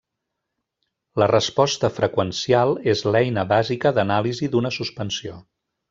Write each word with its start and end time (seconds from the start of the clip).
La 1.23 1.27
resposta 1.31 1.91
freqüencial 1.99 2.75
és 2.95 3.05
l'eina 3.13 3.47
bàsica 3.55 3.93
d'anàlisi 3.99 4.55
d'una 4.57 4.77
suspensió. 4.81 5.41